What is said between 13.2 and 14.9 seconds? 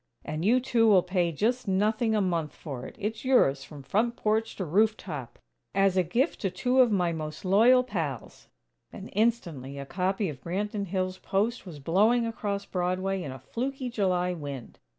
in a fluky July wind!